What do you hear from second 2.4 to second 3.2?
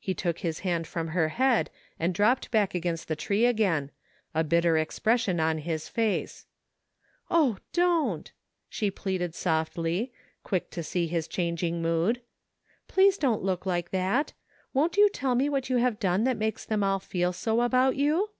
back against the